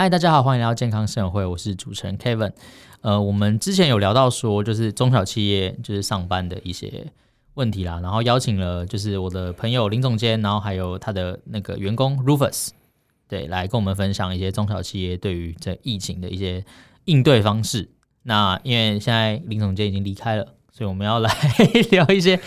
[0.00, 2.52] 嗨，大家好，欢迎来到健康生友会，我是主持人 Kevin。
[3.00, 7.12] 呃，我们之前有聊到说，就是中小企业就是上班的一些
[7.54, 12.68] 问题啦，然后邀请了就是我的朋友林总监，然后还有他的那个员工 Rufus，
[13.26, 16.64] 对，来跟我们分享一些中小企业对于这疫情的一些
[17.06, 17.90] 应对方式。
[18.22, 21.28] 那因为现在林总监已经离开了，所以我们要来
[21.90, 22.38] 聊一些。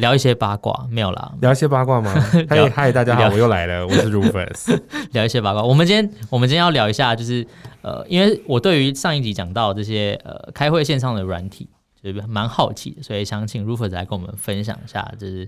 [0.00, 1.32] 聊一些八卦没有啦？
[1.42, 2.12] 聊一些八卦吗？
[2.48, 4.80] 嗨嗨，大家好，我又来了，我是 Rufus。
[5.12, 7.46] 聊一些八卦，我们今天我们今天要聊一下，就是
[7.82, 11.68] 呃，因为我对于上一集讲到这些呃开会线上的软体，
[12.02, 15.46] 就是蛮好奇的，所以想请 Rufus 来跟我们分享一下，就是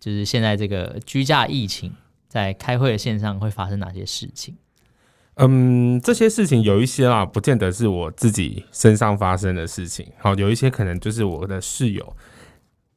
[0.00, 1.92] 就是现在这个居家疫情
[2.28, 4.56] 在开会的线上会发生哪些事情？
[5.36, 12.16] 嗯，这些事情有一些啦，不见得是我自己身上发生的事情，好，有一些可能就是我的室友。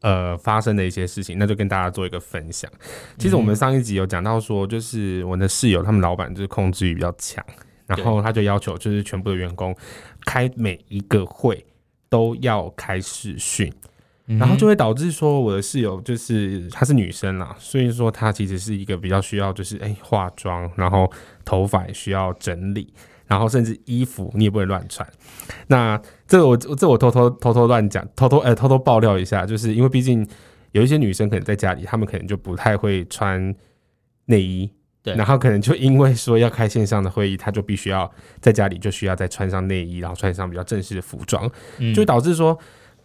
[0.01, 2.71] 呃，发生的一些事情，那就跟大家做一个分享。
[3.17, 7.43] 其实我们上一集有讲到说，就是我的室友他们老板就是控制欲比较强，
[7.85, 9.75] 然后他就要求就是全部的员工
[10.25, 11.65] 开每一个会
[12.07, 13.69] 都要开视讯，
[14.25, 21.11] 然后就会导致说我的室友就是她是女生啦，所以说她其实是一个比较需要就是哎化妆，然后
[21.43, 22.93] 头发也需要整理。
[23.29, 25.07] 然后甚至衣服你也不会乱穿，
[25.67, 30.27] 那这我这我偷偷偷偷乱讲，偷偷呃偷偷爆料一下，就是因为毕竟
[30.71, 33.53] 有一些女生可能在家里，她们可能就不太会穿
[34.25, 34.67] 内衣，
[35.03, 42.57] 对，然后可能就因为说要开线上的会议，她就必须要在家里就需要再穿上内衣，然后穿上比较正式的服装，嗯，就导致说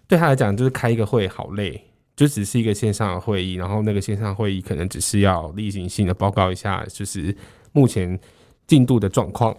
[0.08, 1.78] 对她来讲就是开一个会好累，
[2.16, 7.36] 就只是一个线上的会议，然后那个线上会议可能只是要例行性的报告一下，就是
[7.72, 8.18] 目前
[8.66, 9.54] 进度的状况。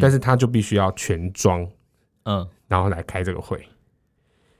[0.00, 1.66] 但是他就必须要全装，
[2.24, 3.62] 嗯，然后来开这个会，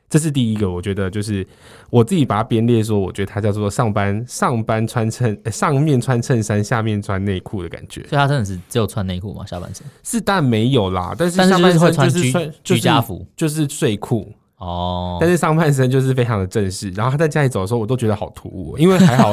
[0.09, 0.71] 这是第一个。
[0.71, 1.47] 我觉得就是
[1.91, 8.01] 我自己把它编列说，我觉得它叫做上班上班穿衬，上面穿衬衫，下面穿内裤的感觉。
[8.09, 9.45] 所以他真的是只有穿内裤吗？
[9.45, 11.15] 下半身是，但没有啦。
[11.19, 12.33] 但是下半身会穿居
[12.65, 14.33] 居家服，就是睡裤。
[14.59, 19.33] 哦，但是上半身就是非常的正式，然后他在家里走的时候，我都觉得好突兀，因为还好，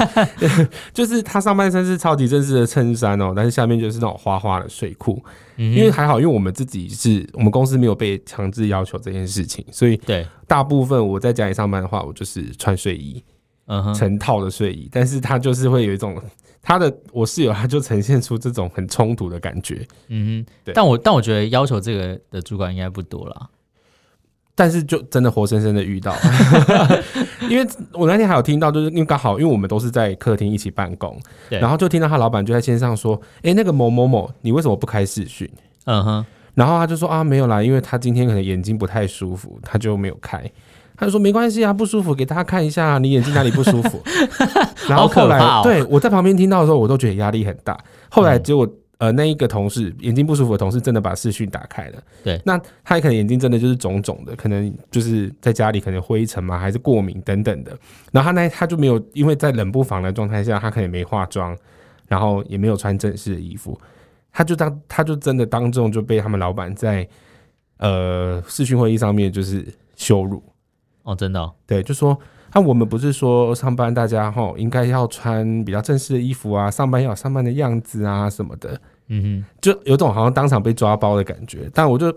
[0.93, 5.19] 就是他上半身是超级正式的衬衫哦，但是下面就是那种花花的睡裤，
[5.57, 10.27] 嗯，因为还好，因为我们自己是我们公司没有被强制要求这件事情，所以对。
[10.47, 13.23] 大部分我在家里上班的话，我就是穿睡衣，
[13.65, 16.21] 嗯哼，成套的睡衣，但是他就是会有一种
[16.61, 23.49] 他的我室友他就呈现出这种很冲突的感觉，嗯哼，对，但我但我觉得要求这个的主管应该不多啦。
[24.57, 26.15] 但是就真的活生生的遇到，
[27.49, 31.19] 因为我那天还有听到，就是因为刚好因为我们都是在客厅一起办公，
[31.59, 35.49] 然后就听到他老板就在线上说：“哎、欸，那个某某某，你为什么不开视讯？”
[35.83, 40.41] 嗯哼，然后他就说：“啊，没有啦，因为他今天可能眼睛不太舒服，他就没有开。”
[40.97, 44.01] 他就说：“没关系啊，不舒服给大家看一下，你眼睛哪里不舒服？”
[44.87, 47.77] 然后后来，哦、对我在旁边听到的时候，我都觉得压力很大。
[48.09, 48.65] 后来结果。
[48.97, 52.03] 呃，那一个同事眼睛不舒服的同事真的把视讯打开了。
[52.23, 57.77] 对，那他可能眼睛真的就是肿肿的，可能就是在家里可能灰尘嘛，还是过敏等等的。
[58.11, 61.57] 然后他那他就没有，因为在冷不防的状态下，他可能没化妆，
[62.07, 63.77] 然后也没有穿正式的衣服，
[64.31, 67.05] 他就当他就真的当众就被他们老板在
[67.77, 70.41] 呃视讯会议上面就是羞辱。
[71.03, 71.53] 哦，真的哦？
[71.67, 72.17] 对，就说。
[72.55, 78.79] 那我们不是说上班大家哈应该要穿比较正式的衣服啊，上班要有上班的样子啊什么的，
[79.09, 81.69] 嗯哼，就有种好像当场被抓包的感觉。
[81.73, 82.07] 但我就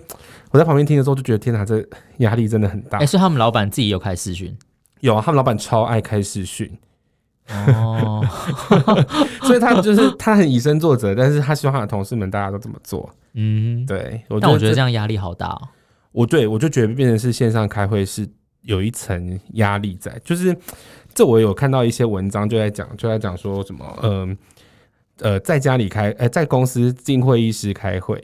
[0.53, 1.85] 我在旁边听的时候就觉得天哪，这
[2.19, 2.99] 压力真的很大。
[2.99, 4.57] 哎、欸，所以他们老板自己有开视讯？
[5.01, 6.71] 有啊，他们老板超爱开视讯。
[7.49, 8.25] 哦，
[9.43, 13.11] 所以他就是他很以身作则，但是他希望他的同事们大家都这么做。
[13.35, 14.23] 嗯，对。
[14.41, 15.63] 但我觉得这样压力好大哦。
[16.13, 18.29] 我对我就觉得变成是线上开会是。
[18.63, 20.57] 有一层压力在，就是
[21.15, 24.37] 这我有看到一些文章就在讲，就在讲说什么，嗯
[25.21, 28.17] 呃，呃，在家里开，呃，在公司进会议室开会，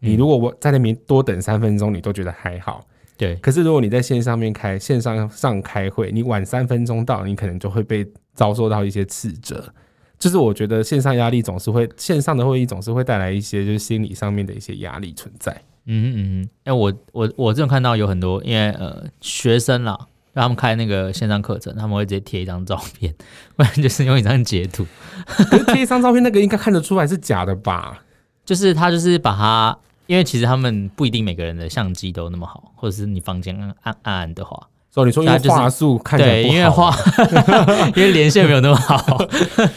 [0.00, 2.86] 嗯，你如果我在那边多等三分钟，你都觉得还好，
[3.16, 3.36] 对。
[3.36, 9.72] 可是如果你在线上面开，线上上开会，你晚三分钟到，你可能就会被遭受到一些斥责。
[10.18, 15.60] 就是我觉得线上压力总是会，线上的会议总是会带来一些就是心理上面的一些压力存在。
[15.86, 19.98] 嗯嗯嗯，哎，我我我这种看到有很多，因为呃学生啦，
[20.32, 23.14] 让他们开那个线上课程，他们会直接贴一张照片，
[23.56, 24.86] 不然就是用一张截图。
[25.72, 28.02] 贴一张照片，那个应该看得出来是假的吧？
[28.44, 34.68] 就是他就是把它，因为其实他们不一定每个人的相机都那么好，或者是你房间暗暗暗的话。
[34.94, 36.94] 所以你说因为话术看起来不好，对，因为画，
[37.96, 39.18] 因为连线没有那么好，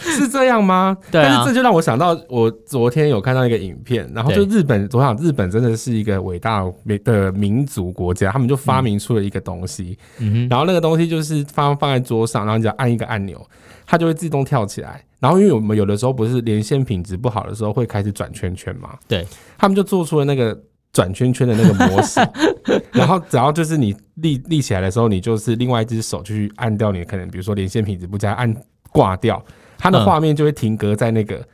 [0.00, 0.96] 是这样吗？
[1.10, 6.64] 对、啊，但是这就让我想到，我昨天有看到一个影片，然后就日本，我想日本真的是一个伟大
[7.02, 13.44] 的民族国家，他们就发明出了一个东西，嗯、然后那个东西就是放放在桌上，然后你只要按一个按钮，
[13.84, 19.26] 它就会自动跳起来，然后因为我们有的时候不是连线品质不好的时候会开始转圈圈嘛，对，
[19.58, 20.56] 他们就做出了那个
[20.98, 22.18] 转圈圈的那个模式，
[22.90, 28.52] 然后只要就是你立立起来的时候，你就是另外一只手去按掉你可能比如说连线品质不佳，按
[28.90, 29.40] 挂掉，
[29.78, 31.36] 它的画面就会停格在那个。
[31.36, 31.44] 嗯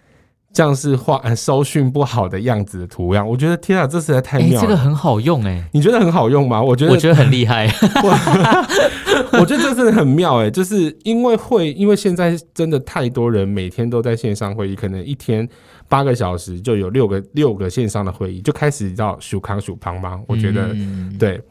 [0.54, 4.60] 像是画收讯不好的样子的图样，我觉得天啊，这实在太妙了。
[4.60, 6.62] 欸，这个很好用哎，欸，你觉得很好用吗？
[6.62, 7.66] 我觉得我觉得很厉害
[8.04, 15.48] 我，我觉得这真的很妙哎，就是因为会，因为现在真的太多人每天都在线上会议，可能一天
[15.88, 20.22] 八个小时就有六个六个线上的会议，就开始要数康数胖吗？
[20.28, 21.42] 我觉得，嗯，对，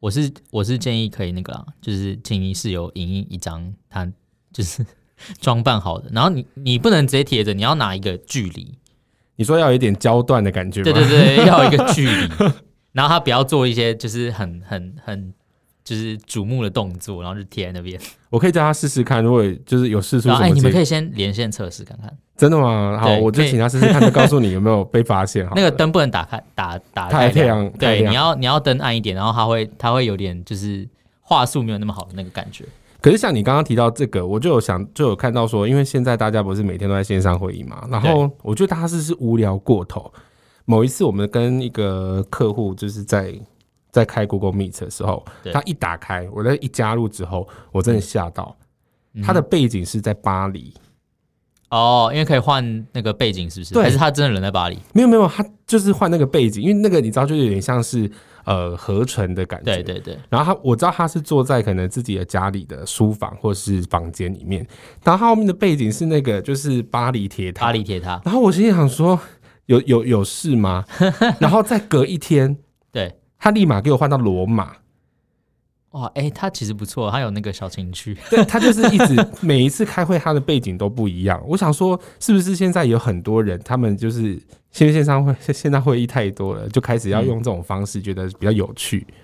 [0.00, 4.04] 我是我是建议可以那个啦，就是请你室友影印一张，他
[4.52, 4.84] 就是。
[5.40, 8.74] 装扮好的，然后你你不能直接贴着，你要拿一个距离。
[9.36, 10.84] 你说要有一点焦段的感觉吗？
[10.84, 12.28] 对对对， 要有一个距离。
[12.92, 15.32] 然后他不要做一些就是很很很
[15.84, 18.00] 就是瞩目的动作，然后就贴在那边。
[18.30, 20.28] 我可以叫他试试看，如果就是有试出。
[20.30, 22.12] 哎，你们可以先连线测试看看。
[22.36, 22.98] 真的吗？
[23.00, 25.48] 好，我就请他试试看，就告诉你有没有被发现。
[25.54, 27.70] 那个灯不能打开，打打太亮。
[27.78, 30.88] 对，你要你要灯暗一点，然后它会它会有点就是
[31.20, 32.64] 话术没有那么好的那个感觉。
[33.00, 40.12] 可是像你刚刚提到这个，我就有想就有看到说，因为现在大家不是每天都在线上会议嘛，然后我觉得大家是是无聊过头。
[40.64, 43.34] 某一次我们跟一个客户就是在
[43.90, 48.56] 在开 Google Meet 的时候，他一打开，我在一加入之后，我真的吓到，
[49.24, 50.74] 他的背景是在巴黎。
[51.70, 53.74] 哦，因为可以换那个背景，是不是？
[53.74, 54.78] 对，还是他真的人在巴黎？
[54.92, 58.10] 没有没有，他就是换那个背景，因为那个你知道，就有点像是。
[58.44, 59.74] 呃，合成的感觉。
[59.74, 60.18] 对对对。
[60.30, 64.66] 然后他，我知道他是坐在可能自己的家里的书房或是房间里面，
[65.04, 67.66] 然后他后面的背景是那个就是巴黎铁塔。
[67.66, 68.18] 巴黎铁塔。
[68.24, 69.20] 然后我心里想说，
[69.66, 70.82] 有有有事吗？
[71.38, 72.56] 然后再隔一天，
[72.90, 74.76] 对，他立马给我换到罗马。
[75.92, 78.14] 哇，哎、欸，他其实不错，他有那个小情趣。
[78.28, 81.42] 对，他就是一直每一次开会，他的背景都不一样。
[81.46, 84.38] 我想说，是不是现在有很多人，他们就是
[84.70, 89.06] 现线上会线上会议太多了，就开始要用这种方式，觉得比较有趣。
[89.08, 89.14] 嗯、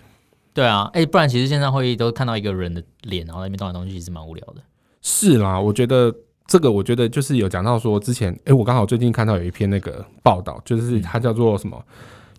[0.54, 4.62] 对啊，哎、欸，不然其实线上会议都看到一个人的脸，然后在那边动来动去，其实蛮无聊的。
[5.02, 6.10] 是啦，我觉得
[6.46, 11.78] 这个，我觉得就是有讲到说，之前，哎、欸，我刚好最近看到有一篇那个报道，就是它叫做什么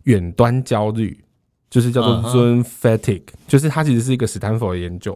[0.05, 1.15] 远端焦虑。
[1.75, 3.33] 就是叫做 Zoom fatigue，、uh huh.
[3.49, 5.11] 就是它其实是一个史丹佛的研究，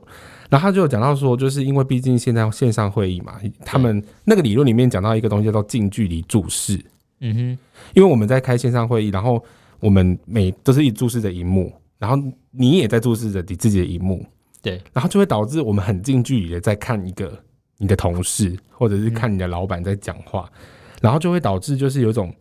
[0.50, 6.78] 然后他就有讲到说，就是因为毕竟现在线上会议嘛，他们那个理论里面讲到一个东西叫做近距离注视，
[7.22, 7.40] 嗯哼，
[7.94, 9.42] 因为我们在开线上会议，然后
[9.80, 12.22] 我们每都是一注视着荧幕，然后
[12.52, 14.26] 你也在注视着你自己的荧幕，
[14.62, 17.32] 对，然后就会导致我们很近距离的在看一个
[17.78, 20.60] 你的同事，或者是看你的老板在讲话，嗯、
[21.04, 22.34] 然后就会导致就是有一种。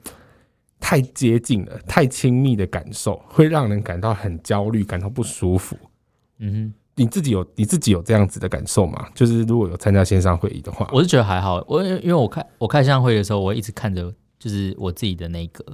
[0.80, 5.76] 太接近了，太亲密的感受会让人感到很焦虑，感到不舒服。
[6.38, 9.08] 嗯哼，你自己有你自己有这样子的感受吗？
[9.14, 11.62] 就是如果有参加线上会议的话，我是觉得还好。
[11.66, 15.64] 我因为我看我开线上会议的时候，我一直看着就是我自己的那一个。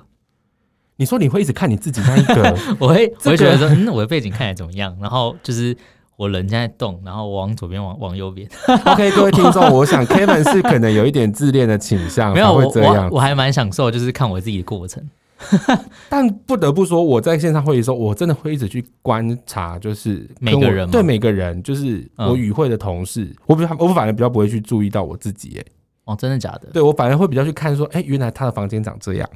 [0.96, 2.56] 你说你会一直看你自己那一个？
[2.80, 4.96] 我会我会觉得说，嗯，我的背景看起来怎么样？
[5.00, 5.76] 然后就是。
[6.16, 8.48] 我人在动，然后我往左边，往往右边。
[8.86, 13.16] OK，各位听众，我想 Kevin 是可能有一点自恋的倾向， 没有会这样我。
[13.16, 15.02] 我还蛮享受，就是看我自己的过程。
[16.08, 25.58] 但不得不说，我在线上会议的时候，我真的会一直去观察，就是每个人，对每个人，就是我与会的同事，嗯、我比较，我反而比较不会去注意到我自己。
[25.58, 25.64] 哎，
[26.04, 26.68] 哦，真的假的？
[26.72, 29.28] 对我反而会比较去看说，哎、欸，原来他的房间长这样。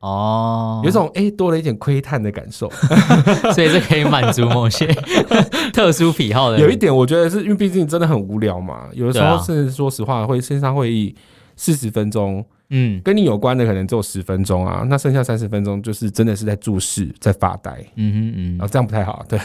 [0.00, 2.70] 哦，有种哎、欸，多了一点窥探的感受，
[3.54, 4.86] 所以这可以满足某些
[5.72, 6.58] 特殊癖好的。
[6.60, 11.14] 有一点，我觉得是因为毕竟真的很无聊嘛，有的时候甚至说实话，会线上会议
[11.56, 19.24] 四十分钟，嗯，跟你有关的可能只有十分钟啊，那剩下三十分钟就是真的是在注视，在发呆，嗯哼嗯，然后这样不太好。
[19.28, 19.38] 对，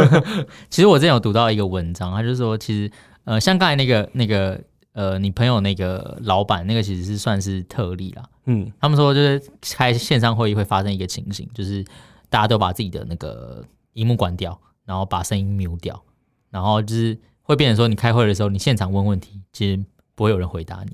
[0.70, 2.90] 其实我之前有读到一个文章，他就是说，其实
[3.24, 4.58] 呃，像刚才那个那个。
[4.94, 8.22] 呃，你朋友那个老板那个其实是算是特例啦。
[8.44, 9.42] 嗯，他们说就是
[9.74, 11.84] 开线上会议会发生一个情形，就是
[12.28, 16.02] 大家都把自己的那个荧幕关掉，然后把声音 mute 掉，
[16.50, 19.84] 然后就是会变成说你开会的时候，你现场问问题，其实
[20.14, 20.92] 不会有人回答你，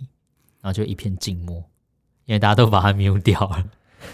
[0.60, 1.56] 然后就一片静默，
[2.26, 3.64] 因为大家都把它 mute 掉了，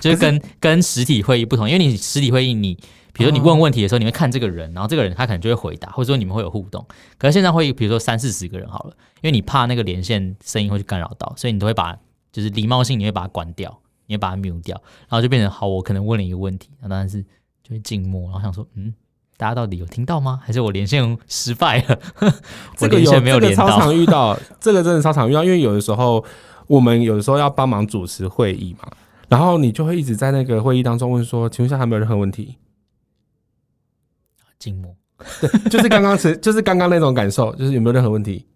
[0.00, 2.78] 就是跟跟实体会议不同，因为你实体会议你。
[3.16, 6.84] 比如说你问问题的时候，你会看这个人，然后这个人他可能就会回答，或者说你们会有互动。
[7.16, 11.96] 可是线上会议，比如说三四十个人好了，因为你怕那个连线声音会去干扰到，所以你都会把
[12.34, 17.22] 就是礼貌性你会把它关掉，你会把它 mute 掉，然后就变成好，我可能问了一个问题，那当然是
[17.62, 18.92] 就会静默，然后想说，嗯，
[19.36, 20.40] 大家到底有听到吗？
[20.42, 22.00] 还是我连线失败了？
[22.76, 23.66] 这个有没有连到？
[23.66, 26.24] 这个超常遇到，这个真的超常遇到，因为有的时候
[26.66, 28.90] 我们有的时候要帮忙主持会议嘛，
[29.28, 32.56] 然后你就会一直在那个会议当中问说，请问一下，还有没有任何问题？
[34.58, 34.96] 静默，
[35.40, 38.46] 对，就是刚刚是，就是刚刚那种感受，就是有没有任何问题？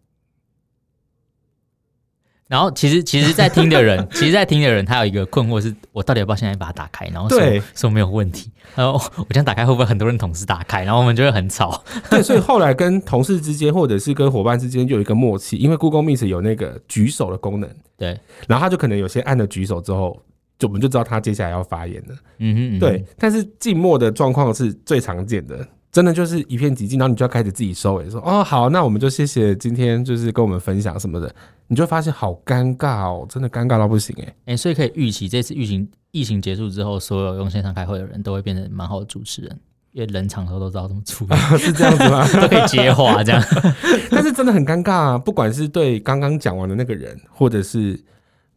[2.48, 7.06] 然后其实其实，在听的人， 其实，在听的人，他有一个困惑是：我到底要不要现在把它打开？
[7.12, 8.50] 然后说对说没有问题。
[8.74, 10.82] 然后我这样打开会不会很多人同时打开？
[10.82, 11.84] 然后我们就会很吵。
[12.08, 17.68] 对，所以后来跟同事之间，或者是跟伙伴之间，就有一个默契，因为 Google Meet 有那个举手的功能。
[17.98, 20.18] 对，然后他就可能有些按了举手之后，
[20.58, 22.14] 就我们就知道他接下来要发言了。
[22.38, 23.04] 嗯哼，嗯哼，对。
[23.18, 25.66] 但是静默的状况是最常见的。
[25.90, 31.34] 真的就是一片寂静，然后你就要开始自己收尾，说哦好，那我们就谢谢今天就是跟我们分享什么的，
[31.66, 39.58] 你就发现好尴尬哦，真的尴尬到不行哎哎、欸，所以可以预期这次疫情疫情结束之后，所有用线上开会的人都会变成蛮好的主持人，
[39.92, 42.28] 因为冷场的时候都知道怎么处理， 是这样子吗？
[42.38, 43.42] 都可以接话这样，
[44.12, 47.98] 但是真的很尴尬啊，不管是对刚刚讲完的那个人，或者是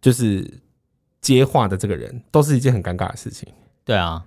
[0.02, 0.46] 就是
[1.22, 3.48] 接话的这个人，都是一件很尴尬的事情。
[3.86, 4.22] 对啊，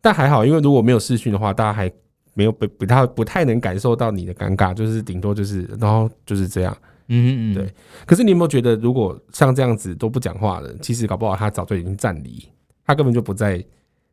[0.00, 1.90] 但还好，因为如果没有视讯的话，大家还。
[2.34, 6.76] 没有不不太不太能感受到你的尴尬，就是顶多就是然后就是这样，
[7.08, 7.72] 嗯嗯，对。
[8.06, 12.48] 可是你有没有觉得，如果像这样子都不讲话的，其实搞不好他早就已经站离，
[12.86, 13.64] 他根本就不在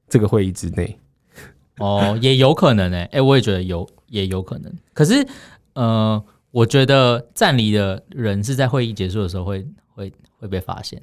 [0.08, 1.00] 这个会议之内。
[1.78, 4.74] 哦，也有可能诶、欸，哎、欸，我也觉得有也有可能。
[4.94, 5.26] 可是
[5.74, 6.22] 呃，
[6.52, 11.02] 我觉得站离的人是在会议结束的时候会会会被发现。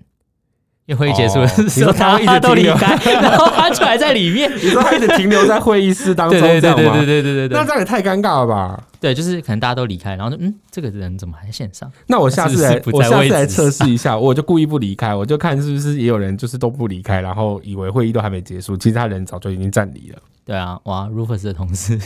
[0.87, 4.51] 因为会议结束的时候， 他一直都离开， 然后他就还在里面。
[4.57, 8.81] 你说他一直停留在会议室当 中，对对对对对对对对，那这样也太尴尬了吧？
[9.01, 11.91] 对，就是可能大家都离开，然后就嗯，这个人怎么还在线上？
[12.07, 20.19] 那我下次来，我下次来测试一下，我就故意不离开，我就看是不是也有人就是都不离开，然后以为会议都还没结束，其实他人早就已经站离了。
[20.45, 21.99] 对啊，哇，Rufus 的同事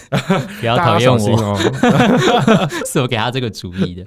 [0.60, 4.04] 不要讨厌我哦，是我给他这个主意的。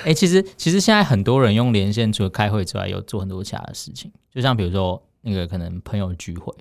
[0.00, 4.10] 哎、欸，其实其实现在很多人用连线，除了开会之外，有做很多其他的事情。
[4.32, 6.52] 就像比如说那个可能朋友聚会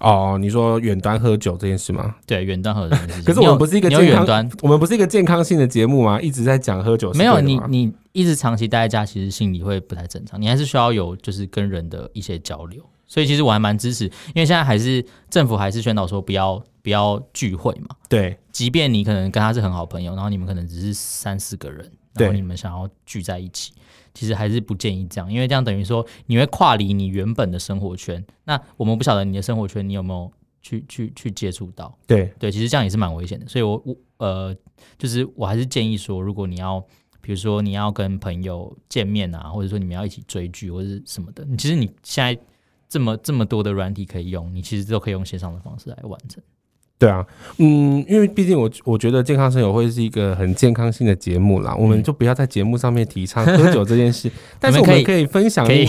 [0.00, 2.16] 哦，你说远端喝酒这件事吗？
[2.26, 3.22] 对，远端喝酒这件事。
[3.26, 6.20] 可是我们不是一个健康，端我们不是一个健康性的节目吗？
[6.20, 10.40] 一直在讲喝酒，没有你你一直长期待在家，其实心里会不太正常。
[10.40, 12.84] 你还是需要有就是跟人的一些交流。
[13.08, 17.94] 所以其实我还蛮支持，因为现在还是政府还是宣导说不要不要聚会嘛。
[18.08, 21.88] 对，即便你可能跟他是很好朋友，然后你们可能只是三四个人。
[22.16, 23.72] 然后你们想要聚在一起，
[24.14, 28.24] 其实还是不建议这样，因为这样等于说你会跨离你原本的生活圈。
[28.44, 30.30] 那我们不晓得你的生活圈你有没有
[30.62, 31.96] 去去去接触到？
[32.06, 33.46] 对对，其实这样也是蛮危险的。
[33.46, 34.56] 所以我我呃，
[34.98, 36.80] 就是我还是建议说，如果你要，
[37.20, 42.40] 比如说你要跟朋友见面啊，或者说你们要一起追剧或者是什么的，你其实你现在
[42.88, 46.42] 这么这么多的软体可以用，你其实都可以用线上的方式来完成。
[46.98, 47.24] 对啊，
[47.58, 55.86] 嗯，因为毕竟我我觉得健康生活会是一个很健康性的节目啦，嗯、我们就不要在节目上面提倡喝酒这件事， 但是我们可以分享，可以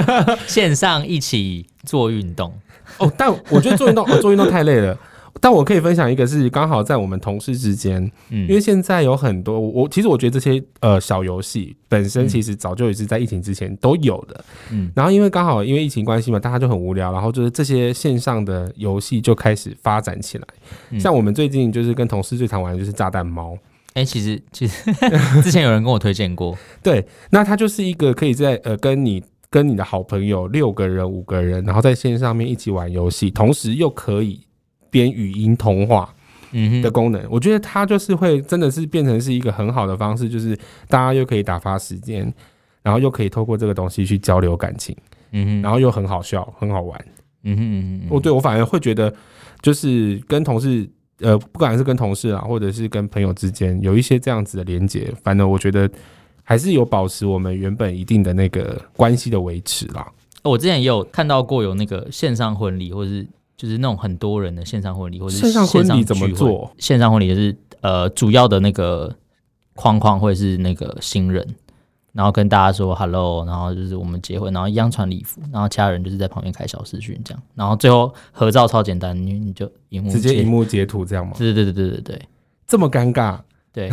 [0.46, 2.52] 线上一起做运动
[2.98, 3.10] 哦。
[3.16, 4.98] 但我觉得做运动，哦、做运动太累了。
[5.40, 20.46] 但我可以分享一个，是刚好在我们同事之间，嗯，因为现在有很多我其实我觉得这些呃小游戏本身其实早就也是在疫情之前都有的，嗯，然后因为刚好因为疫情关系嘛，大家就很无聊，然后就是这些线上的游戏就开始发展起来。
[20.98, 23.56] 像我们最近就是跟同事最常玩的就是炸弹猫，
[23.94, 24.92] 哎，其实 其实
[25.42, 34.40] 之前有人跟我推荐过，对，那它就是一个可以在呃跟你跟你的好朋友六个人五个人，然后在线上面一起玩游戏，同时又可以。
[34.90, 36.12] 编语音通话，
[36.52, 40.56] 嗯的功能，我觉得它就是会真的是变成是一个很好的方式，就是
[40.88, 42.32] 大家又可以打发时间，
[42.82, 44.96] 然后又可以透过这个东西去交流感情，
[45.30, 46.98] 嗯然后又很好笑，很好玩，
[47.44, 49.14] 嗯哼嗯嗯，我对我反而会觉得，
[49.62, 50.88] 就是跟同事，
[51.20, 55.88] 呃，不管是跟同事啊，或者是跟朋友之间，有一些这样子的连接，反正我觉得
[56.42, 60.04] 还是有保持我们原本一定的那个关系的维持啦。
[60.42, 63.26] 我之前也有看到过有那个线上婚礼，或者是。
[63.60, 66.72] 就是那种很多人的线上婚礼，或者线上婚礼怎么做？
[66.78, 69.14] 线上婚礼就是呃，主要的那个
[69.74, 71.46] 框框会是那个新人，
[72.14, 81.34] 然后跟大家说 hello，然后就是我们结婚，然后一样穿礼服，然后其他人就是在旁边开小视讯这样，然后最后合照超简单，你你就荧幕直接荧幕截图这样吗？
[81.36, 82.22] 对对对对对对，
[82.66, 83.38] 这么尴尬？
[83.74, 83.90] 对，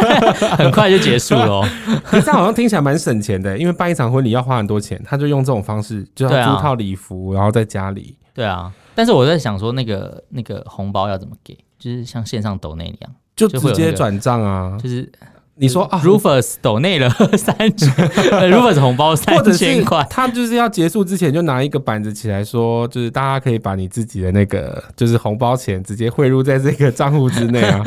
[0.56, 1.60] 很快就结束了。
[2.02, 8.16] 可是这好像听起来蛮省钱的，因为办一场婚礼要花很多钱，他就用这种方式，就要租套礼服，然后在家里。
[8.32, 8.72] 对啊。
[8.94, 11.56] 但是我在想说，那个那个红包要怎么给？
[11.78, 14.78] 就是像线上抖内一样，就直接转账啊。
[14.80, 15.10] 就是
[15.56, 17.88] 你说啊，Rufus 抖内了三千，
[18.50, 20.06] Rufus 红包三千块。
[20.08, 27.82] 他就是要结束之前就拿一个板子起来说，就是大家可以把你自己的那个就是红包钱直接汇入在这个账户之内啊，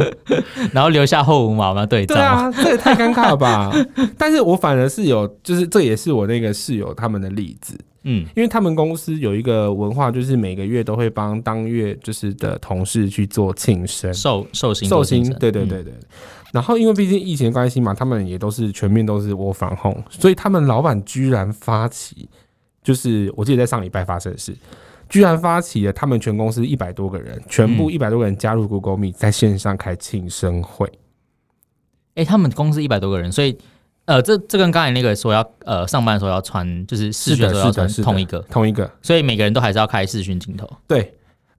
[0.72, 1.86] 然后留下后五毛嘛。
[1.86, 3.72] 对，对啊，这也太尴尬了吧？
[4.18, 7.78] 但是我反而是有，就是这也是我那个室友他们的例子。
[8.02, 15.92] 嗯，因为他们公司有一个文化，就是每个月都会帮当月就是的同事去做庆生，寿寿星寿星，对对对对。
[16.52, 22.28] 然后因为毕竟疫情的关系嘛，他们也都是全面都是 work from home，所以他们老板居然发起，
[22.82, 24.56] 就是我记得在上礼拜发生的事，
[25.08, 30.86] 居然发起了他们全公司一百多个人，全部一百多个人加入 Google Meet，在线上开庆生会。
[32.14, 33.56] 哎、欸，他们公司一百多个人，所以
[34.06, 40.68] 呃，这这跟刚才那个说要呃上班的时候要穿，就是视讯的时候要穿同一个同一个，所以每个人都还是要开视讯镜头。
[40.86, 41.14] 对。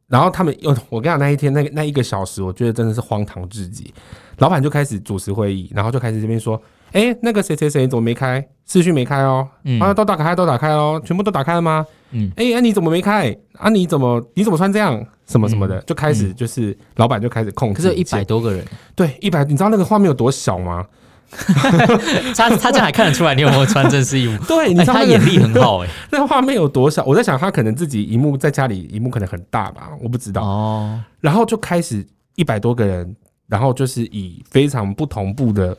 [0.07, 3.93] 然后他们又，我跟你讲，那一天那那一个小时，我觉得真的是荒唐至极。
[4.39, 8.45] 老板就开始主持会议，然后就开始这边说：“哎，那个谁谁谁怎么没开？
[8.67, 9.47] 视讯没开哦？
[9.63, 11.85] 嗯、啊，都打开，都打开哦，全部都打开了吗？
[12.09, 13.33] 嗯，哎，啊你怎么没开？
[13.53, 15.01] 啊你怎么你怎么穿这样？
[15.25, 17.81] 什么什么的，嗯、就开始就是老板就开始控制。
[17.81, 20.85] 可是一百多个人，对，一百，你知道那个画面有多小吗？”
[22.35, 24.43] 他他这样还看得出来你有没有穿正式衣服？
[24.45, 25.93] 对，你知道、那个欸、他眼力很好哎、欸。
[26.11, 27.03] 那个画面有多少？
[27.05, 31.01] 我在想他可能自己一幕在家里一幕可能很大吧，我不知道哦。
[31.19, 33.15] 然后就开始一百多个人，
[33.47, 35.77] 然后就是以非常不同步的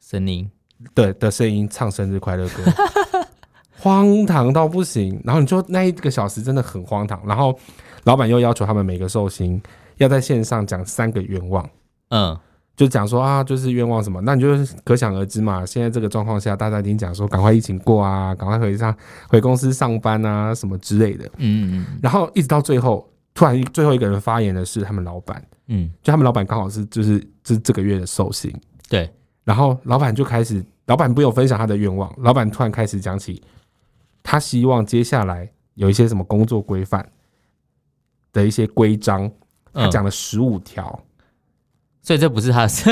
[0.00, 0.50] 声音
[0.94, 2.62] 对的声音唱生日快乐歌，
[3.78, 5.20] 荒唐到不行。
[5.24, 7.20] 然后你就那一个小时真的很荒唐。
[7.26, 7.58] 然后
[8.04, 9.60] 老板又要求他们每个寿星
[9.98, 11.68] 要在线上讲三个愿望，
[12.10, 12.36] 嗯。
[12.78, 15.66] 就讲说啊，就是愿望什么，那你就可想而知嘛。
[15.66, 18.96] 现在这个状况下，大家已经讲说，赶快疫情过啊，赶快回上
[19.28, 21.24] 回公司上班啊，什么之类的。
[21.38, 21.98] 嗯嗯嗯。
[22.00, 28.54] 然后一直到最后，突然最后一个人发言的是他们老板，嗯，就他们老板刚好是就是就是这个月的寿星，
[28.88, 29.10] 对。
[29.42, 33.42] 然后老板就开始，老板不有分享他的愿望，老板突然开始讲起，
[34.22, 37.04] 他希望接下来有一些什么工作规范
[38.32, 39.28] 的一些规章，
[39.74, 40.88] 他讲了十五条。
[40.96, 41.04] 嗯
[42.08, 42.90] 所以这不是他的 事，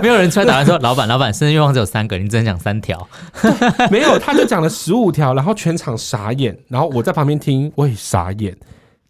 [0.00, 3.06] 没有人出来打断说：“老板，老板，生日愿望只有三个，你只能讲三条。
[3.92, 8.56] ”没有，他就讲了十五条，然后全场傻眼，然后我在旁边听，我也傻眼。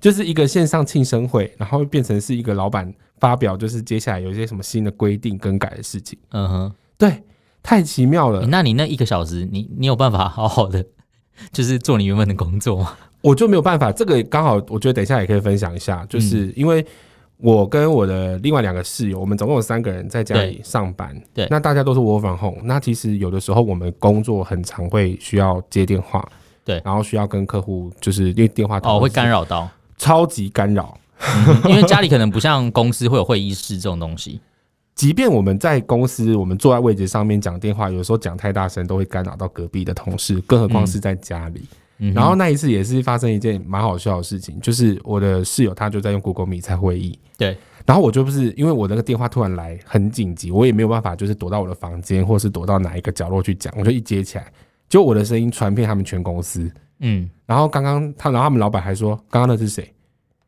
[0.01, 6.19] 就是一个线上庆生会，然后变成是一个老板发表，就是接下来有一些什么新的规定更改的事情。
[6.33, 7.23] 嗯哼，对，
[7.63, 8.45] 太奇妙了。
[8.49, 10.85] 那你那一个小时，你你有办法好好的
[11.53, 12.97] 就是做你原本的工作吗？
[13.21, 13.93] 我就没有办法。
[13.93, 16.85] 这个刚好，我觉得等一下也可以分享一下，就是因为。
[17.43, 21.15] 我跟我的另外两个室友，我们总共有三个人在家里上班。
[21.33, 22.61] 对，对那大家都是 work from home。
[22.65, 26.27] 那其实有的时候我们工作很常会需要接电话，
[26.65, 30.99] 对，然后需要跟客户就是因为电话哦会干扰到，超级干扰。
[31.19, 34.41] 嗯，因为家里可能不像公司会有会议室这种东西。
[34.95, 41.61] 即便我们在公司，我们坐在位置上面讲电话，有时候讲太大声都会干扰到隔壁的同事，更何况是在家里。
[41.61, 41.77] 嗯
[42.15, 47.57] 然后那一次也是发生一件蛮好笑的事情，就是我的室友他就在用 Google Meet 开会议，对。
[47.87, 54.53] 然后我就不是因为我那个电话突然来很紧急，我也没有办法就是躲到我的房间或是躲到哪一个角落去讲，我就一接起来，
[54.89, 57.29] 就我的声音传遍他们全公司，嗯。
[57.47, 59.93] 然后刚刚他，然后他们老板还说，刚刚那是谁？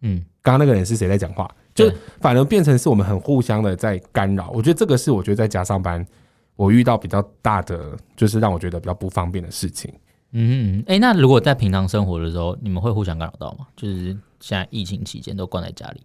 [0.03, 1.51] 嗯，刚刚那个人是谁在讲话？
[1.75, 4.51] 就反而变成是我们很互相的在干扰。
[4.51, 6.07] 我觉得这个是我觉得在家上班
[6.55, 9.93] 我遇到比较大的，就是让我觉得比较不方便的事情。
[10.33, 13.67] 嗯，哎、欸，那如果在平常生活的时候，你们会互相干扰到吗？
[13.77, 16.01] 就是现在疫情期间都关在家里，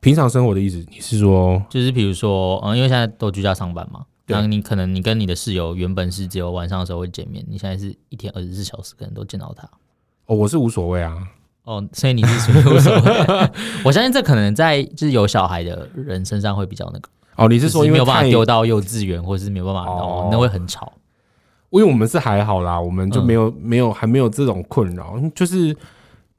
[0.00, 9.68] 平常生活的意思，你是说，就是比如说，嗯，因为现在都居家上班嘛，然后你可能你跟你的室友原本是只有晚上的时候会见面，你现在是一天二十四小时可能都见到他。
[10.26, 11.16] 哦，我是无所谓啊。
[11.64, 13.02] 哦，所以你是属于无所谓。
[13.84, 17.08] 我相信这可能在就是有小孩的人身上会比较那个。
[17.36, 20.92] 哦，你是说因为没有办法丢到幼稚园，或者是没有办法，哦，那会很吵。
[21.70, 25.76] 因为我们是还好啦，我们就没有、嗯、没有还没有这种困扰，就是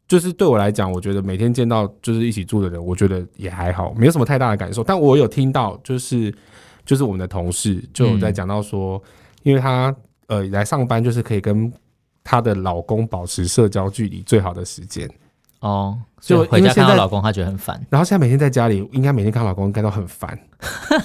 [0.08, 4.84] 就是对我来讲，我觉得每天见到就是一起住的人，我觉得也还好，没有什么太大的感受。
[4.84, 6.34] 但我有听到，就是
[6.86, 9.02] 就是我们的同事就有在讲到说，嗯、
[9.44, 9.94] 因为她
[10.28, 11.72] 呃来上班就是可以跟
[12.24, 15.10] 她的老公保持社交距离最好的时间
[15.60, 20.40] 哦，就回家看到老公，她觉得很烦，然后现在每天在家里，应该每天看老公，应该都很烦。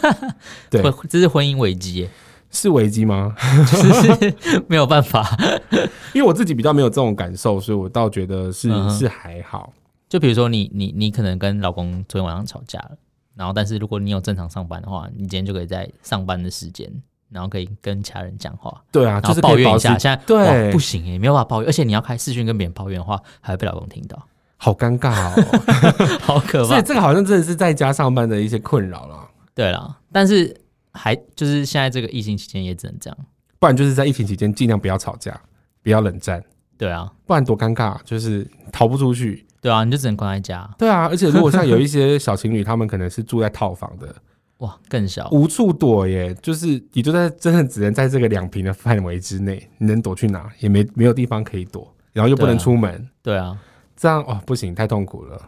[0.71, 2.09] 对，这是婚姻危机。
[2.53, 3.35] 是危机吗？
[3.71, 5.37] 就 是没有办法，
[6.15, 9.73] 因为我自己比较没有这种感受，所以我倒觉得是、嗯、是还好。
[10.09, 12.91] 就比如说你你你可能跟老公昨天晚上吵架了，
[13.35, 16.87] 然后但是如果你有正常上班的话，你今天就可以在上班的时间，
[17.31, 18.83] 然后可以跟其他人讲话。
[18.93, 19.97] 对啊，就是抱怨一下。
[19.97, 24.23] 现在对不行哎，没有办法抱怨，而且你要开视讯跟别人抱怨的话，还会被老公听到，
[24.59, 26.69] 好尴尬哦， 好可怕。
[26.69, 29.17] 所以这个好像真的是在家上班的一些困扰了。
[29.55, 30.55] 对了，但是。
[30.93, 33.19] 还就是现在这个疫情期间也只能这样，
[33.59, 35.41] 不然就是在疫情期间尽量不要吵架，
[35.83, 36.43] 不要冷战。
[36.79, 39.47] 对啊，不然多尴尬，就是逃不出去。
[39.61, 40.69] 对啊，你就只能关在家。
[40.77, 44.13] 对啊，而且如果像有一些小情侣，他们可能是住在套房的，
[44.59, 46.35] 哇，更小，无处躲耶。
[46.43, 50.51] 就是你就在真的只能在这个两平的范围之内，你能躲去哪？
[50.59, 53.09] 也没没有地方可以躲，然后又不能出门。
[53.23, 53.57] 对啊，
[53.97, 55.41] 这样哦不行，太痛苦了。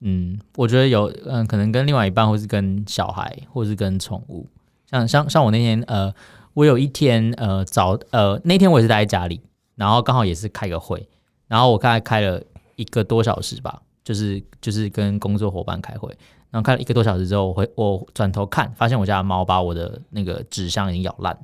[0.00, 4.48] 嗯，我觉得有，嗯，可能跟另外一半，或是跟小孩，或是跟宠物。
[4.92, 6.14] 像像像我那天，呃，
[6.52, 9.40] 我有一天，呃，早，呃，那天我也是待在家里，
[9.74, 11.08] 然后刚好也是开个会，
[11.48, 12.42] 然后我大概开了
[12.76, 16.14] 一个多小时吧，就是就是跟工作伙伴开会，
[16.50, 21.38] 然后开了一个多小时之后，我回我转头看，发现我家的猫把我的那个纸箱已经咬烂，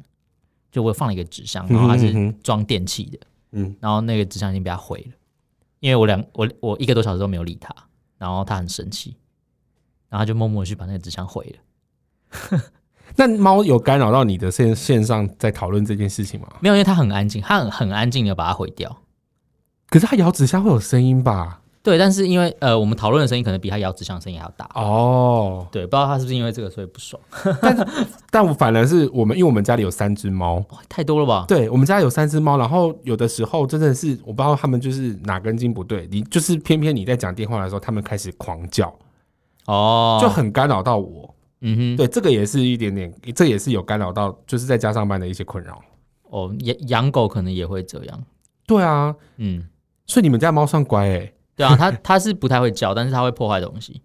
[0.70, 3.18] 就我放了一个纸箱，然后它是装电器的，
[3.52, 5.16] 嗯，然后那个纸箱已经被它毁了，
[5.80, 7.74] 因为我两我我一个多小时都没有理它，
[8.18, 9.16] 然后它很生气，
[10.10, 12.60] 然后它就默默去把那个纸箱毁了。
[13.16, 16.46] 那猫有干扰到你的线线上在讨论这件事情吗？
[16.60, 18.98] 没有，因为它很安静，它很很安静的把它毁掉。
[19.90, 21.60] 可是它咬纸箱会有声音吧？
[21.80, 25.66] 对，但是因为呃，我们讨论的声音可能比它咬纸箱的声音还要大哦。
[25.72, 27.20] 对，不知道它是不是因为这个所以不爽。
[27.62, 27.88] 但
[28.30, 31.46] 但我反而是我们，因为我们家里有三只猫，太多了吧？
[31.48, 38.92] 对，我们家有三只猫，然后有的时候真的是我不知道他们就是哪根筋不对，你就是偏偏你在讲电话的时候，他们开始狂叫，
[39.64, 41.34] 哦，就很干扰到我。
[41.60, 45.82] 嗯哼，对，这个也是一点点，这也是有干扰到，就是在家上班的一些困扰。
[46.30, 48.24] 哦，养养狗可能也会这样。
[48.66, 49.66] 对啊，嗯，
[50.06, 51.34] 所以你们家猫算乖哎、欸。
[51.56, 54.00] 对啊，它它是不太会叫，但是它会破坏东西。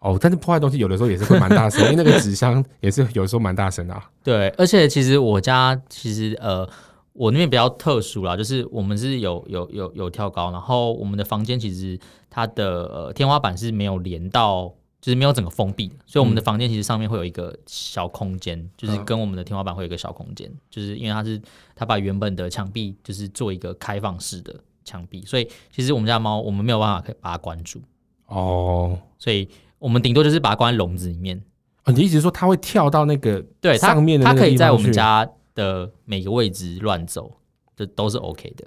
[0.00, 4.10] 哦，但是破坏东西有的时候也是会蛮大声， 因为那个纸箱也是有时候蛮大声的、啊。
[4.22, 6.68] 对，而且其实我家其实呃，
[7.14, 14.74] 我那边比较特殊啦，就是我们是有有有有跳高，然后我们的房间其实它的呃天花板是没有连到。
[15.00, 21.40] 就是没有整个封闭，所以我们的房间其实上面会有一个小空间，嗯、就是跟我们的天花板会有一个小空间，就是因为它是
[21.74, 27.80] 它把原本的墙壁就是做一个开放式的墙壁，所以其实我们家猫我们没有办法可以把它关住
[28.26, 31.42] 哦，所以我们顶多就是把它关在笼子里面。
[31.84, 37.32] 哦，你意思是说它会跳到那个对上面的它，它可以在我们家的每个位置乱走，
[37.74, 38.66] 这都是 OK 的。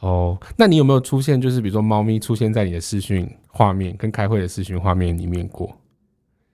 [0.00, 5.70] 哦，那你有没有出现，就是比如说猫咪出现在你的视讯画面跟开会的视讯画面里面过？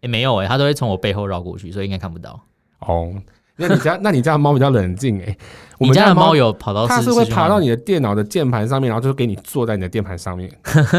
[0.02, 2.40] 没有诶、欸，它都会从我背后绕过去，所以应该看不到。
[2.80, 3.12] 哦，
[3.56, 5.38] 那你家那你家的猫比较冷静诶、 欸，
[5.78, 10.50] 我们家的猫有跑到，它是会爬到你的电脑的键盘上面，然后就给你坐在你的键盘上面。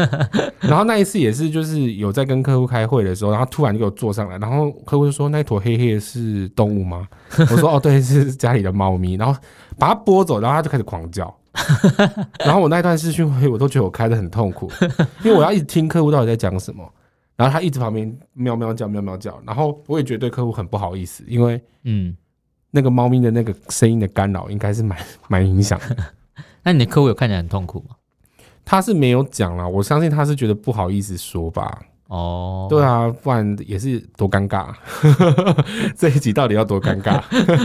[0.60, 7.06] 然后那一次也是，就是有在跟客户开会的时候，然后突然就给我坐上来，然后客户就说：“那一坨黑黑的是动物吗？”
[7.38, 9.38] 我说：“哦，对，是家里的猫咪。”然后
[9.78, 11.32] 把它拨走，然后它就开始狂叫。
[12.44, 14.70] 然后我那段视讯会，我都觉得我开的很痛苦，
[15.24, 16.88] 因为我要一直听客户到底在讲什么，
[17.36, 22.16] 然后他一直旁边喵喵叫，喵喵叫，然后我也觉得对客户很不好意思，因为嗯，
[22.70, 25.96] 那个猫咪的那个声音的干扰应该是蛮 蛮影响的。
[26.62, 27.96] 那你的客户有看起来很痛苦吗？
[28.64, 31.80] 他是没有讲啦，我相信他是觉得不好意思说吧。
[32.08, 34.72] 哦，对啊，不然也是多尴尬。
[35.94, 37.20] 这一集到底要多尴尬？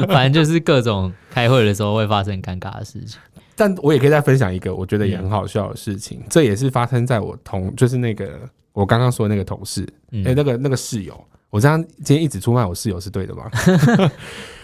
[0.08, 3.20] 反正就是各种开会的时候会发生尴尬的事情。
[3.56, 8.40] 但我也可以再分享一个我觉得也很好笑的事情，嗯、这也是发生在我同就是那个
[8.72, 13.50] 我刚刚说的那个同事，哎、嗯欸，那个那个室友，我这样今天一直出卖我室友是对的吗？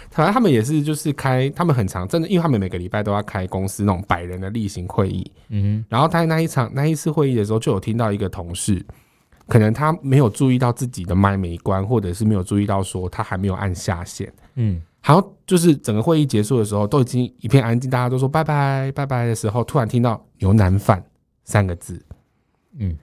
[0.10, 8.84] 反 正他们也是就是开，他们很长真的，因为他们每个礼拜都要开公司那种百人的例行会议，嗯，然后他那一场那一次会议的时候，就有听到一个同事，
[9.48, 14.82] 可能他没有注意到自己的麦没关，或者是没有注意到说他还没有按下线，嗯。
[15.02, 21.04] 好像就是整个会议结束的时候，都已经一片安静，大家都说拜拜拜拜的时候，突然听到牛腩饭
[21.44, 22.04] 三个字，
[22.78, 22.98] 嗯，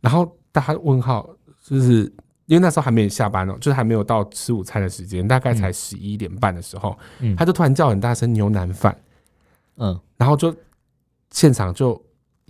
[0.00, 1.28] 然后大家问号，
[1.62, 2.04] 就是
[2.46, 8.96] 因为那时候还没有下班哦，就是还没有到吃午餐的时间，大概才十一点半的时候，嗯，他就突然叫很大声牛腩饭，
[9.76, 10.54] 嗯，然后就
[11.30, 12.02] 现场就。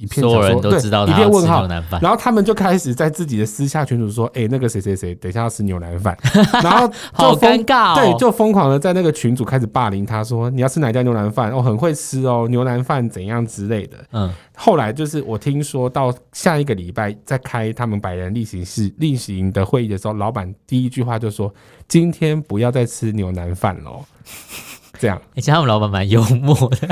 [0.02, 1.64] 一片所有人都知道一片问号，
[2.00, 6.18] 然后他们就开始在自己的私下群组说：“哎、欸，那个谁谁谁，等一下要吃牛腩饭。”
[6.60, 11.52] 然后 好尴尬、哦，对，就疯狂的在那个群组开始霸凌他，说：“你要吃哪家牛腩饭？
[11.52, 21.54] 哦，很会吃哦，牛腩饭怎样之类的。”嗯，后来就是我听说到下一个礼拜在开他们百人例行式例行的会议的时候，老板第一句话就说
[21.86, 24.04] ：“今天不要再吃牛腩饭喽。”
[25.02, 26.88] 这样，而且他们老板蛮幽默的，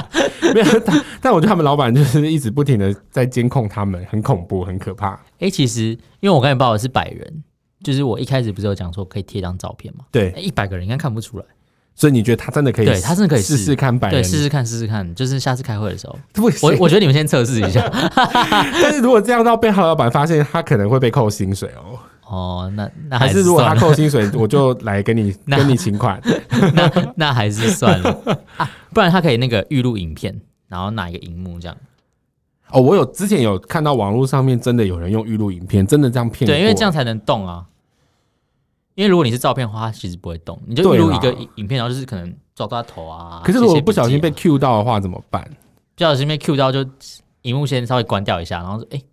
[0.54, 5.10] 没有，但但我觉得他们老板就是一直不停的在监控他们，很恐怖，很可怕。
[5.10, 5.88] 哎、欸，其实
[6.20, 7.44] 因为我刚才报的是百人，
[7.84, 10.06] 就是我一开始不是有讲说可以贴张照片嘛？
[10.10, 11.44] 对，一百个人应该看不出来，
[11.94, 12.86] 所以你觉得他真的可以？
[12.86, 16.18] 对，他真的可以试试看百人，对，试试看，试试看，就是下次开会的时候，
[16.62, 17.86] 我我觉得你们先测试一下。
[18.82, 21.89] 但是如果这样到被郝老板发现，他可能会被扣薪水哦。
[22.30, 26.20] 哦，那那还是，如果他扣薪水， 我就来跟你 跟你请款。
[26.74, 31.76] 那那还是算了啊，不然他可以那个预录影片，然后拿一个荧幕这样。
[32.70, 36.46] 哦，我有之前有看到网络上面真的有人用预录影片，真的这样骗。
[36.46, 37.66] 对，因为这样才能动啊。
[38.94, 43.42] 因为如果你是照片的话，它其实不会动，你就预录一个影片，然后就是可能抓抓头啊。
[43.44, 45.42] 可是如果不小心被 Q 到的话怎么办？
[45.96, 46.86] 不小心被 Q 到，就
[47.42, 48.98] 荧幕先稍微关掉一下，然后说哎。
[48.98, 49.04] 欸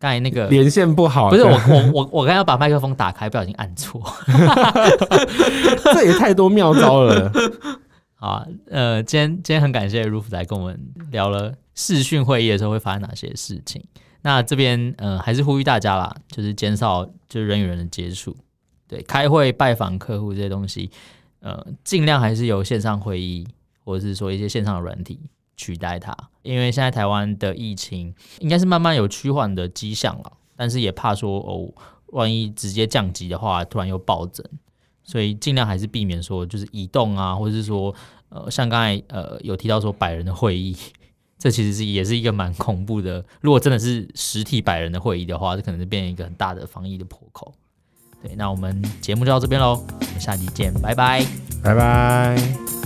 [0.00, 4.02] 刚才那个连线不好，不是我我我我刚要把麦克风打开，不小心按错，
[5.92, 7.30] 这也太多妙招了。
[8.16, 13.84] 好，呃，今天今天很感谢 Ruf 来跟我们聊了视讯会议的时候会发生哪些事情。
[14.22, 18.34] 那这边呃还是呼吁大家啦，就是减少就是人与人的接触，
[18.88, 20.90] 对，开会拜访客户这些东西，
[21.40, 23.46] 呃，尽量还是由线上会议
[23.84, 25.20] 或者是说一些线上的软体
[25.60, 31.68] 取代它，因为现在台湾的疫情应该是慢慢有趋缓的迹象了，但是也怕说哦，
[32.06, 34.42] 万一直接降级的话，突然又暴增，
[35.04, 37.94] 所以尽量还是避免说就是移动啊，或者是说
[38.30, 40.74] 呃，像刚才呃有提到说百人的会议，
[41.38, 43.22] 这其实是也是一个蛮恐怖的。
[43.42, 47.52] 如果真的是实体百人的会议的话，这可能是变成一个很大的防疫的破口。
[48.22, 51.24] 对，那我们节目就到这边喽，我们下期见，拜拜，
[51.62, 52.79] 拜拜。